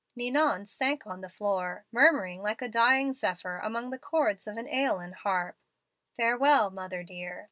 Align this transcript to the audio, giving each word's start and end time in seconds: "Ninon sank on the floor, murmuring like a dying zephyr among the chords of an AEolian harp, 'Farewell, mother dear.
"Ninon 0.15 0.65
sank 0.65 1.05
on 1.05 1.21
the 1.21 1.29
floor, 1.29 1.85
murmuring 1.91 2.41
like 2.41 2.59
a 2.63 2.67
dying 2.67 3.13
zephyr 3.13 3.59
among 3.59 3.91
the 3.91 3.99
chords 3.99 4.47
of 4.47 4.57
an 4.57 4.65
AEolian 4.65 5.13
harp, 5.13 5.57
'Farewell, 6.17 6.71
mother 6.71 7.03
dear. 7.03 7.39